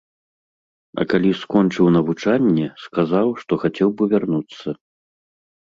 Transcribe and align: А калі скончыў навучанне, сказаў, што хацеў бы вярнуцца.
А 1.01 1.05
калі 1.11 1.31
скончыў 1.41 1.91
навучанне, 1.99 2.67
сказаў, 2.87 3.27
што 3.45 3.53
хацеў 3.67 3.89
бы 4.01 4.11
вярнуцца. 4.17 4.67